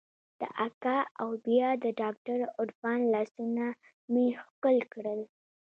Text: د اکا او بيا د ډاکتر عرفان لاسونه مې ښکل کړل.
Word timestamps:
د 0.39 0.41
اکا 0.65 0.97
او 1.21 1.29
بيا 1.45 1.69
د 1.83 1.85
ډاکتر 2.01 2.37
عرفان 2.59 2.99
لاسونه 3.13 3.65
مې 4.11 4.25
ښکل 4.43 4.77
کړل. 4.93 5.21